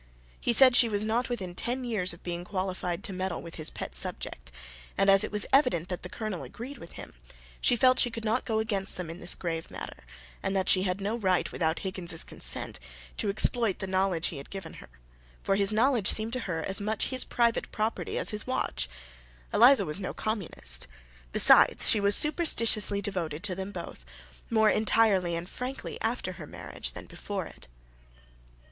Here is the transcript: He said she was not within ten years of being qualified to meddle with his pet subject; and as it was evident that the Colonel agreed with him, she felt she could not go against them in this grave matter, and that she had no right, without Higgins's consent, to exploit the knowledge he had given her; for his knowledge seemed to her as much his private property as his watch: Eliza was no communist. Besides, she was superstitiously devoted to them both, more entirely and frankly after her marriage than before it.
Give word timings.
He 0.39 0.51
said 0.51 0.75
she 0.75 0.89
was 0.89 1.03
not 1.03 1.29
within 1.29 1.53
ten 1.53 1.83
years 1.83 2.11
of 2.11 2.23
being 2.23 2.43
qualified 2.43 3.03
to 3.03 3.13
meddle 3.13 3.39
with 3.43 3.57
his 3.57 3.69
pet 3.69 3.93
subject; 3.93 4.51
and 4.97 5.11
as 5.11 5.23
it 5.23 5.31
was 5.31 5.45
evident 5.53 5.89
that 5.89 6.01
the 6.01 6.09
Colonel 6.09 6.41
agreed 6.41 6.79
with 6.79 6.93
him, 6.93 7.13
she 7.61 7.75
felt 7.75 7.99
she 7.99 8.09
could 8.09 8.25
not 8.25 8.43
go 8.43 8.57
against 8.57 8.97
them 8.97 9.11
in 9.11 9.19
this 9.19 9.35
grave 9.35 9.69
matter, 9.69 10.03
and 10.41 10.55
that 10.55 10.69
she 10.69 10.81
had 10.81 11.01
no 11.01 11.19
right, 11.19 11.51
without 11.51 11.77
Higgins's 11.85 12.23
consent, 12.23 12.79
to 13.17 13.29
exploit 13.29 13.77
the 13.77 13.85
knowledge 13.85 14.29
he 14.29 14.37
had 14.37 14.49
given 14.49 14.73
her; 14.81 14.89
for 15.43 15.55
his 15.55 15.71
knowledge 15.71 16.07
seemed 16.09 16.33
to 16.33 16.39
her 16.49 16.63
as 16.63 16.81
much 16.81 17.09
his 17.09 17.23
private 17.23 17.71
property 17.71 18.17
as 18.17 18.31
his 18.31 18.47
watch: 18.47 18.89
Eliza 19.53 19.85
was 19.85 19.99
no 19.99 20.15
communist. 20.15 20.87
Besides, 21.31 21.87
she 21.87 21.99
was 21.99 22.15
superstitiously 22.15 23.03
devoted 23.03 23.43
to 23.43 23.53
them 23.53 23.71
both, 23.71 24.03
more 24.49 24.71
entirely 24.71 25.35
and 25.35 25.47
frankly 25.47 26.01
after 26.01 26.31
her 26.31 26.47
marriage 26.47 26.93
than 26.93 27.05
before 27.05 27.45
it. 27.45 27.67